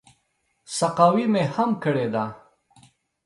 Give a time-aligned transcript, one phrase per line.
[0.77, 2.25] سقاوي مې هم کړې ده.